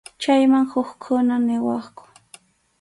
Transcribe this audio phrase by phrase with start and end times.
[0.21, 2.03] Chayman hukkuna niwaqku.